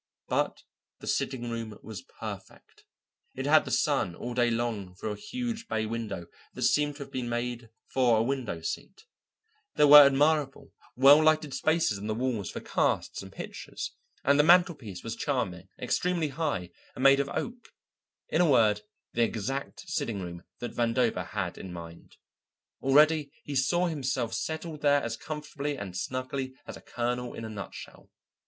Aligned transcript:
But 0.29 0.63
the 0.99 1.05
sitting 1.05 1.51
room 1.51 1.77
was 1.83 2.01
perfect. 2.19 2.85
It 3.35 3.45
had 3.45 3.65
the 3.65 3.69
sun 3.69 4.15
all 4.15 4.33
day 4.33 4.49
long 4.49 4.95
through 4.95 5.11
a 5.11 5.15
huge 5.15 5.67
bay 5.67 5.85
window 5.85 6.25
that 6.55 6.63
seemed 6.63 6.95
to 6.95 7.03
have 7.03 7.11
been 7.11 7.29
made 7.29 7.69
for 7.93 8.17
a 8.17 8.23
window 8.23 8.61
seat; 8.61 9.05
there 9.75 9.85
were 9.85 10.03
admirable, 10.07 10.73
well 10.95 11.21
lighted 11.23 11.53
spaces 11.53 11.99
on 11.99 12.07
the 12.07 12.15
walls 12.15 12.49
for 12.49 12.61
casts 12.61 13.21
and 13.21 13.31
pictures, 13.31 13.91
and 14.23 14.39
the 14.39 14.43
mantelpiece 14.43 15.03
was 15.03 15.15
charming, 15.15 15.69
extremely 15.79 16.29
high, 16.29 16.71
and 16.95 17.03
made 17.03 17.19
of 17.19 17.29
oak; 17.29 17.69
in 18.29 18.41
a 18.41 18.49
word, 18.49 18.81
the 19.13 19.21
exact 19.21 19.81
sitting 19.87 20.19
room 20.19 20.41
that 20.57 20.73
Vandover 20.73 21.27
had 21.27 21.59
in 21.59 21.71
mind. 21.71 22.17
Already 22.81 23.31
he 23.43 23.55
saw 23.55 23.85
himself 23.85 24.33
settled 24.33 24.81
there 24.81 25.03
as 25.03 25.15
comfortably 25.15 25.77
and 25.77 25.95
snugly 25.95 26.55
as 26.65 26.75
a 26.75 26.81
kernel 26.81 27.35
in 27.35 27.45
a 27.45 27.49
nutshell. 27.49 28.09